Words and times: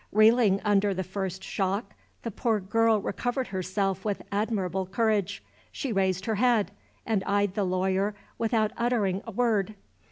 Reeling 0.11 0.59
under 0.65 0.95
the 0.95 1.03
first 1.03 1.43
shock, 1.43 1.93
the 2.23 2.31
poor 2.31 2.59
girl 2.59 2.99
recovered 2.99 3.49
herself 3.49 4.03
with 4.03 4.23
admirable 4.31 4.87
courage. 4.87 5.43
She 5.71 5.93
raised 5.93 6.25
her 6.25 6.33
head, 6.33 6.71
and 7.05 7.23
eyed 7.25 7.53
the 7.53 7.63
lawyer 7.65 8.15
without 8.39 8.71
uttering 8.77 9.21
a 9.27 9.31
word. 9.31 9.75